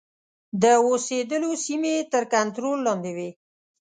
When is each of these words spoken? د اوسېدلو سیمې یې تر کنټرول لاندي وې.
د 0.61 0.63
اوسېدلو 0.87 1.51
سیمې 1.65 1.91
یې 1.97 2.07
تر 2.13 2.23
کنټرول 2.33 2.77
لاندي 2.85 3.11
وې. 3.17 3.29